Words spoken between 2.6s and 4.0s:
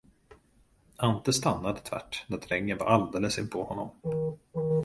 var alldeles inpå honom.